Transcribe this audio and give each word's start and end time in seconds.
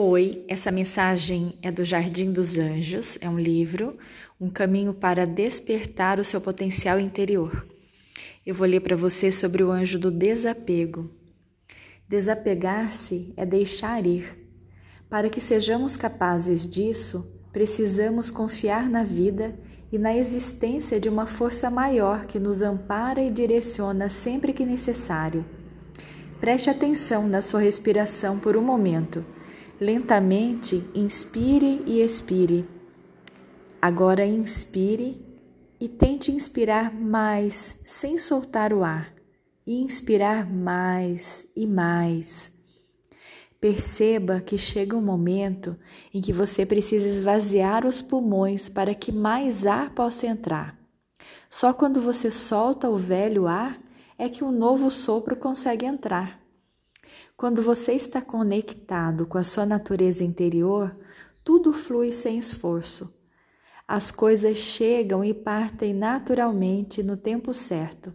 Oi, 0.00 0.44
essa 0.46 0.70
mensagem 0.70 1.58
é 1.60 1.72
do 1.72 1.82
Jardim 1.82 2.30
dos 2.30 2.56
Anjos, 2.56 3.18
é 3.20 3.28
um 3.28 3.36
livro, 3.36 3.98
um 4.40 4.48
caminho 4.48 4.94
para 4.94 5.26
despertar 5.26 6.20
o 6.20 6.24
seu 6.24 6.40
potencial 6.40 7.00
interior. 7.00 7.66
Eu 8.46 8.54
vou 8.54 8.64
ler 8.64 8.78
para 8.78 8.94
você 8.94 9.32
sobre 9.32 9.60
o 9.60 9.72
anjo 9.72 9.98
do 9.98 10.12
desapego. 10.12 11.10
Desapegar-se 12.08 13.34
é 13.36 13.44
deixar 13.44 14.06
ir. 14.06 14.38
Para 15.10 15.28
que 15.28 15.40
sejamos 15.40 15.96
capazes 15.96 16.64
disso, 16.64 17.42
precisamos 17.52 18.30
confiar 18.30 18.88
na 18.88 19.02
vida 19.02 19.58
e 19.90 19.98
na 19.98 20.16
existência 20.16 21.00
de 21.00 21.08
uma 21.08 21.26
força 21.26 21.68
maior 21.70 22.24
que 22.24 22.38
nos 22.38 22.62
ampara 22.62 23.20
e 23.20 23.32
direciona 23.32 24.08
sempre 24.08 24.52
que 24.52 24.64
necessário. 24.64 25.44
Preste 26.38 26.70
atenção 26.70 27.26
na 27.26 27.42
sua 27.42 27.58
respiração 27.58 28.38
por 28.38 28.56
um 28.56 28.62
momento 28.62 29.24
Lentamente, 29.80 30.90
inspire 30.92 31.84
e 31.86 32.02
expire. 32.02 32.68
Agora 33.80 34.26
inspire 34.26 35.24
e 35.80 35.88
tente 35.88 36.32
inspirar 36.32 36.92
mais 36.92 37.76
sem 37.84 38.18
soltar 38.18 38.72
o 38.72 38.82
ar, 38.82 39.14
e 39.64 39.80
inspirar 39.80 40.52
mais 40.52 41.46
e 41.54 41.64
mais. 41.64 42.50
Perceba 43.60 44.40
que 44.40 44.58
chega 44.58 44.96
um 44.96 45.00
momento 45.00 45.76
em 46.12 46.20
que 46.20 46.32
você 46.32 46.66
precisa 46.66 47.06
esvaziar 47.06 47.86
os 47.86 48.02
pulmões 48.02 48.68
para 48.68 48.96
que 48.96 49.12
mais 49.12 49.64
ar 49.64 49.94
possa 49.94 50.26
entrar. 50.26 50.76
Só 51.48 51.72
quando 51.72 52.00
você 52.00 52.32
solta 52.32 52.90
o 52.90 52.96
velho 52.96 53.46
ar 53.46 53.80
é 54.18 54.28
que 54.28 54.42
um 54.42 54.50
novo 54.50 54.90
sopro 54.90 55.36
consegue 55.36 55.86
entrar. 55.86 56.37
Quando 57.36 57.62
você 57.62 57.92
está 57.92 58.20
conectado 58.20 59.26
com 59.26 59.38
a 59.38 59.44
sua 59.44 59.64
natureza 59.64 60.24
interior, 60.24 60.94
tudo 61.44 61.72
flui 61.72 62.12
sem 62.12 62.38
esforço. 62.38 63.14
As 63.86 64.10
coisas 64.10 64.58
chegam 64.58 65.24
e 65.24 65.32
partem 65.32 65.94
naturalmente 65.94 67.02
no 67.02 67.16
tempo 67.16 67.54
certo. 67.54 68.12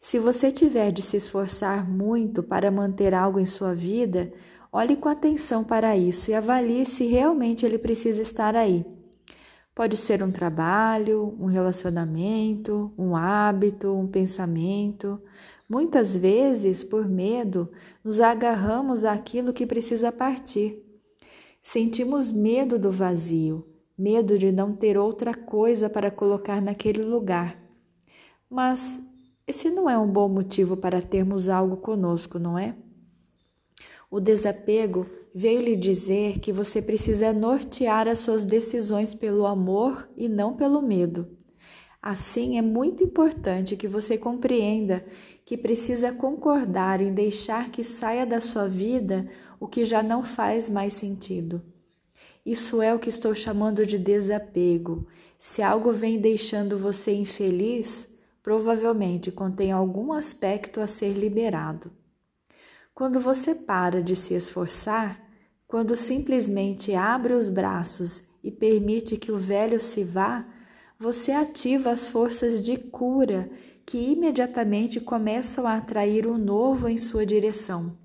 Se 0.00 0.18
você 0.18 0.50
tiver 0.50 0.92
de 0.92 1.02
se 1.02 1.16
esforçar 1.16 1.88
muito 1.88 2.42
para 2.42 2.70
manter 2.70 3.12
algo 3.12 3.40
em 3.40 3.44
sua 3.44 3.74
vida, 3.74 4.32
olhe 4.72 4.96
com 4.96 5.08
atenção 5.08 5.64
para 5.64 5.96
isso 5.96 6.30
e 6.30 6.34
avalie 6.34 6.86
se 6.86 7.06
realmente 7.06 7.66
ele 7.66 7.78
precisa 7.78 8.22
estar 8.22 8.54
aí. 8.54 8.86
Pode 9.74 9.96
ser 9.96 10.22
um 10.22 10.30
trabalho, 10.30 11.36
um 11.38 11.46
relacionamento, 11.46 12.92
um 12.96 13.14
hábito, 13.14 13.94
um 13.94 14.06
pensamento, 14.06 15.20
Muitas 15.68 16.16
vezes, 16.16 16.82
por 16.82 17.06
medo, 17.06 17.70
nos 18.02 18.20
agarramos 18.20 19.04
àquilo 19.04 19.52
que 19.52 19.66
precisa 19.66 20.10
partir. 20.10 20.82
Sentimos 21.60 22.30
medo 22.30 22.78
do 22.78 22.90
vazio, 22.90 23.66
medo 23.96 24.38
de 24.38 24.50
não 24.50 24.74
ter 24.74 24.96
outra 24.96 25.34
coisa 25.34 25.90
para 25.90 26.10
colocar 26.10 26.62
naquele 26.62 27.02
lugar. 27.02 27.62
Mas 28.48 28.98
esse 29.46 29.70
não 29.70 29.90
é 29.90 29.98
um 29.98 30.10
bom 30.10 30.28
motivo 30.28 30.76
para 30.76 31.02
termos 31.02 31.50
algo 31.50 31.76
conosco, 31.76 32.38
não 32.38 32.58
é? 32.58 32.74
O 34.10 34.20
desapego 34.20 35.06
veio 35.34 35.60
lhe 35.60 35.76
dizer 35.76 36.38
que 36.38 36.50
você 36.50 36.80
precisa 36.80 37.32
nortear 37.32 38.08
as 38.08 38.20
suas 38.20 38.46
decisões 38.46 39.12
pelo 39.12 39.44
amor 39.44 40.08
e 40.16 40.30
não 40.30 40.56
pelo 40.56 40.80
medo. 40.80 41.37
Assim, 42.00 42.58
é 42.58 42.62
muito 42.62 43.02
importante 43.02 43.76
que 43.76 43.88
você 43.88 44.16
compreenda 44.16 45.04
que 45.44 45.56
precisa 45.56 46.12
concordar 46.12 47.00
em 47.00 47.12
deixar 47.12 47.70
que 47.70 47.82
saia 47.82 48.24
da 48.24 48.40
sua 48.40 48.68
vida 48.68 49.28
o 49.58 49.66
que 49.66 49.84
já 49.84 50.02
não 50.02 50.22
faz 50.22 50.68
mais 50.68 50.94
sentido. 50.94 51.62
Isso 52.46 52.80
é 52.80 52.94
o 52.94 52.98
que 52.98 53.08
estou 53.08 53.34
chamando 53.34 53.84
de 53.84 53.98
desapego. 53.98 55.06
Se 55.36 55.60
algo 55.60 55.92
vem 55.92 56.18
deixando 56.20 56.78
você 56.78 57.12
infeliz, 57.12 58.08
provavelmente 58.42 59.30
contém 59.30 59.72
algum 59.72 60.12
aspecto 60.12 60.80
a 60.80 60.86
ser 60.86 61.12
liberado. 61.12 61.90
Quando 62.94 63.20
você 63.20 63.54
para 63.54 64.02
de 64.02 64.16
se 64.16 64.34
esforçar, 64.34 65.22
quando 65.66 65.96
simplesmente 65.96 66.94
abre 66.94 67.34
os 67.34 67.48
braços 67.48 68.24
e 68.42 68.50
permite 68.50 69.16
que 69.16 69.30
o 69.30 69.36
velho 69.36 69.78
se 69.78 70.02
vá, 70.02 70.46
você 70.98 71.30
ativa 71.30 71.90
as 71.90 72.08
forças 72.08 72.60
de 72.60 72.76
cura 72.76 73.48
que 73.86 73.98
imediatamente 73.98 75.00
começam 75.00 75.64
a 75.64 75.76
atrair 75.76 76.26
o 76.26 76.36
novo 76.36 76.88
em 76.88 76.98
sua 76.98 77.24
direção. 77.24 77.96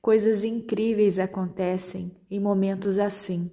Coisas 0.00 0.42
incríveis 0.42 1.18
acontecem 1.18 2.16
em 2.30 2.40
momentos 2.40 2.98
assim. 2.98 3.52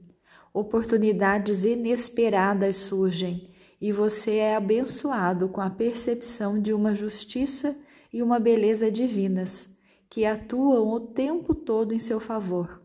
Oportunidades 0.53 1.65
inesperadas 1.65 2.77
surgem 2.77 3.49
e 3.81 3.91
você 3.91 4.35
é 4.35 4.55
abençoado 4.55 5.49
com 5.49 5.59
a 5.59 5.69
percepção 5.69 6.57
de 6.57 6.71
uma 6.71 6.95
justiça 6.95 7.75
e 8.13 8.23
uma 8.23 8.39
beleza 8.39 8.89
divinas 8.89 9.67
que 10.09 10.25
atuam 10.25 10.87
o 10.89 10.99
tempo 11.01 11.53
todo 11.53 11.93
em 11.93 11.99
seu 11.99 12.19
favor. 12.19 12.81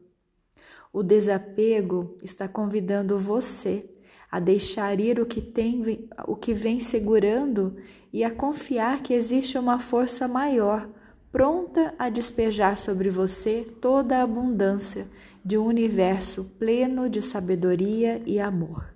O 0.92 1.02
desapego 1.04 2.16
está 2.22 2.48
convidando 2.48 3.16
você 3.16 3.88
a 4.30 4.38
deixar 4.38 4.98
ir 5.00 5.20
o 5.20 5.26
que 5.26 5.40
tem 5.40 6.08
o 6.26 6.36
que 6.36 6.52
vem 6.52 6.80
segurando 6.80 7.76
e 8.12 8.22
a 8.24 8.30
confiar 8.30 9.02
que 9.02 9.14
existe 9.14 9.58
uma 9.58 9.78
força 9.78 10.28
maior 10.28 10.88
pronta 11.30 11.94
a 11.98 12.08
despejar 12.08 12.76
sobre 12.76 13.10
você 13.10 13.66
toda 13.80 14.18
a 14.18 14.22
abundância 14.22 15.08
de 15.44 15.56
um 15.56 15.66
universo 15.66 16.44
pleno 16.58 17.08
de 17.08 17.22
sabedoria 17.22 18.22
e 18.26 18.40
amor. 18.40 18.94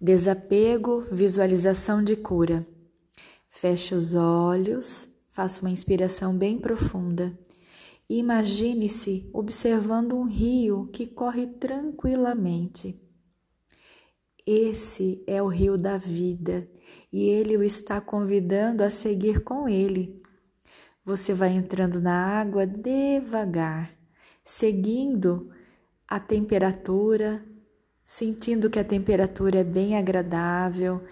Desapego, 0.00 1.00
visualização 1.10 2.04
de 2.04 2.14
cura. 2.14 2.66
Feche 3.48 3.94
os 3.94 4.14
olhos, 4.14 5.08
faça 5.30 5.62
uma 5.62 5.70
inspiração 5.70 6.36
bem 6.36 6.58
profunda. 6.58 7.36
Imagine-se 8.08 9.28
observando 9.32 10.12
um 10.14 10.24
rio 10.24 10.88
que 10.92 11.06
corre 11.06 11.46
tranquilamente. 11.46 13.07
Esse 14.46 15.22
é 15.26 15.42
o 15.42 15.48
rio 15.48 15.76
da 15.76 15.98
vida 15.98 16.68
e 17.12 17.28
ele 17.28 17.56
o 17.56 17.62
está 17.62 18.00
convidando 18.00 18.82
a 18.82 18.90
seguir 18.90 19.40
com 19.40 19.68
ele. 19.68 20.22
Você 21.04 21.32
vai 21.32 21.50
entrando 21.50 22.00
na 22.00 22.40
água 22.40 22.66
devagar, 22.66 23.90
seguindo 24.44 25.50
a 26.06 26.20
temperatura, 26.20 27.44
sentindo 28.02 28.70
que 28.70 28.78
a 28.78 28.84
temperatura 28.84 29.60
é 29.60 29.64
bem 29.64 29.96
agradável, 29.96 31.02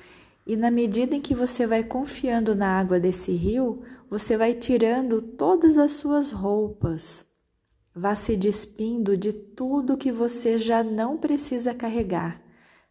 e 0.46 0.56
na 0.56 0.70
medida 0.70 1.16
em 1.16 1.20
que 1.20 1.34
você 1.34 1.66
vai 1.66 1.82
confiando 1.82 2.54
na 2.54 2.78
água 2.78 3.00
desse 3.00 3.32
rio, 3.32 3.82
você 4.08 4.36
vai 4.36 4.54
tirando 4.54 5.20
todas 5.20 5.76
as 5.76 5.92
suas 5.92 6.30
roupas. 6.30 7.26
Vá 7.94 8.14
se 8.14 8.36
despindo 8.36 9.16
de 9.16 9.32
tudo 9.32 9.96
que 9.96 10.12
você 10.12 10.56
já 10.56 10.84
não 10.84 11.16
precisa 11.16 11.74
carregar 11.74 12.45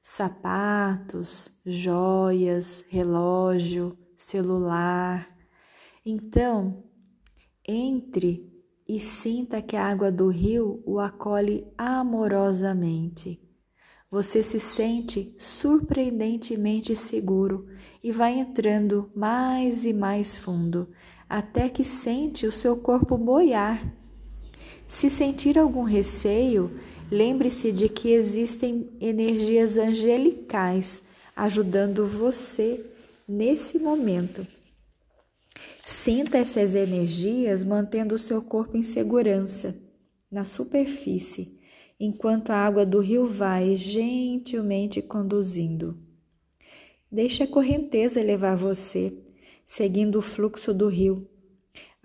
sapatos, 0.08 1.52
joias, 1.66 2.86
relógio, 2.90 3.98
celular. 4.16 5.28
Então, 6.06 6.84
entre 7.68 8.54
e 8.88 9.00
sinta 9.00 9.64
que 9.64 9.76
a 9.76 9.84
água 9.84 10.12
do 10.12 10.28
rio 10.28 10.84
o 10.86 11.00
acolhe 11.00 11.66
amorosamente. 11.76 13.42
Você 14.08 14.44
se 14.44 14.60
sente 14.60 15.34
surpreendentemente 15.40 16.96
seguro 16.96 17.66
e 18.04 18.12
vai 18.12 18.38
entrando 18.38 19.12
mais 19.16 19.86
e 19.86 19.92
mais 19.92 20.38
fundo, 20.38 20.88
até 21.28 21.68
que 21.68 21.84
sente 21.84 22.46
o 22.46 22.52
seu 22.52 22.78
corpo 22.78 23.18
boiar. 23.18 24.05
Se 24.88 25.10
sentir 25.10 25.58
algum 25.58 25.84
receio, 25.84 26.72
Lembre-se 27.12 27.72
de 27.72 27.88
que 27.88 28.10
existem 28.10 28.90
energias 29.00 29.78
angelicais 29.78 31.04
ajudando 31.36 32.08
você 32.08 32.84
nesse 33.28 33.78
momento. 33.78 34.46
Sinta 35.84 36.40
essas 36.40 36.74
energias 36.74 37.64
mantendo 37.64 38.16
o 38.16 38.20
seu 38.20 38.42
corpo 38.42 38.76
em 38.76 38.82
segurança, 38.82 39.80
na 40.32 40.44
superfície, 40.44 41.60
enquanto 42.00 42.50
a 42.50 42.56
água 42.56 42.84
do 42.84 43.00
rio 43.00 43.28
vai 43.28 43.76
gentilmente 43.76 45.00
conduzindo. 45.00 45.96
Deixe 47.12 47.44
a 47.44 47.48
correnteza 47.48 48.20
levar 48.22 48.56
você, 48.56 49.16
seguindo 49.64 50.18
o 50.18 50.24
fluxo 50.24 50.74
do 50.74 50.88
rio. 50.88 51.30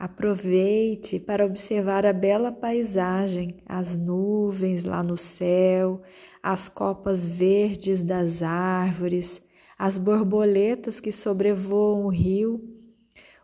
Aproveite 0.00 1.20
para 1.20 1.44
observar 1.44 2.06
a 2.06 2.12
bela 2.14 2.50
paisagem, 2.50 3.58
as 3.66 3.98
nuvens 3.98 4.82
lá 4.82 5.02
no 5.02 5.14
céu, 5.14 6.00
as 6.42 6.70
copas 6.70 7.28
verdes 7.28 8.00
das 8.00 8.40
árvores, 8.40 9.42
as 9.78 9.98
borboletas 9.98 11.00
que 11.00 11.12
sobrevoam 11.12 12.06
o 12.06 12.08
rio. 12.08 12.66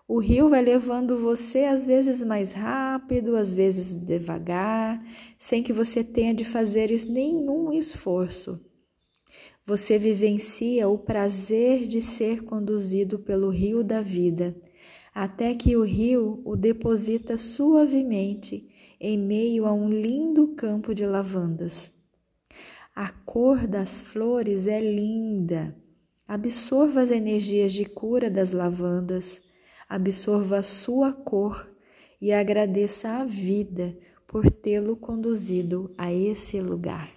O 0.09 0.19
rio 0.19 0.49
vai 0.49 0.63
levando 0.63 1.15
você 1.15 1.65
às 1.65 1.85
vezes 1.85 2.23
mais 2.23 2.55
rápido, 2.55 3.37
às 3.37 3.53
vezes 3.53 3.95
devagar, 4.03 5.05
sem 5.39 5.63
que 5.63 5.75
você 5.75 6.03
tenha 6.03 6.33
de 6.33 6.47
fazer 6.47 6.91
nenhum 7.07 7.71
esforço. 7.71 8.65
Você 9.63 9.99
vivencia 9.99 10.89
o 10.89 10.97
prazer 10.97 11.83
de 11.83 12.01
ser 12.01 12.45
conduzido 12.45 13.19
pelo 13.19 13.51
rio 13.51 13.85
da 13.85 14.01
vida, 14.01 14.57
até 15.17 15.55
que 15.55 15.75
o 15.75 15.83
rio 15.83 16.43
o 16.45 16.55
deposita 16.55 17.39
suavemente 17.39 18.69
em 19.01 19.17
meio 19.17 19.65
a 19.65 19.73
um 19.73 19.89
lindo 19.89 20.49
campo 20.49 20.95
de 20.95 21.07
lavandas. 21.07 21.91
A 22.95 23.09
cor 23.09 23.67
das 23.67 24.03
flores 24.03 24.67
é 24.67 24.79
linda. 24.79 25.75
Absorva 26.29 27.01
as 27.01 27.11
energias 27.11 27.73
de 27.73 27.87
cura 27.87 28.29
das 28.29 28.53
lavandas, 28.53 29.41
absorva 29.89 30.59
a 30.59 30.63
sua 30.63 31.15
cor 31.15 31.67
e 32.21 32.31
agradeça 32.31 33.09
a 33.09 33.25
vida 33.25 33.97
por 34.27 34.51
tê-lo 34.51 34.99
conduzido 34.99 35.95
a 35.97 36.13
esse 36.13 36.61
lugar. 36.61 37.16